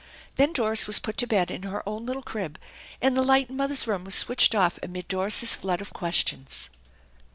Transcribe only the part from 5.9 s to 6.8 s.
questions.